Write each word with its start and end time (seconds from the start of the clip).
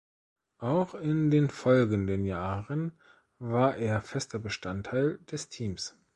Auch 0.57 0.95
in 0.95 1.29
den 1.29 1.47
folgenden 1.51 2.25
Jahren 2.25 2.91
war 3.37 3.75
er 3.77 4.01
fester 4.01 4.39
Bestandteil 4.39 5.19
des 5.29 5.47
Teams. 5.49 5.95